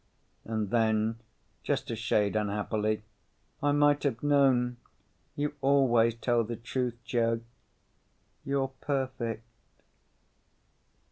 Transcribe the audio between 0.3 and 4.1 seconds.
And then, just a shade unhappily, "I might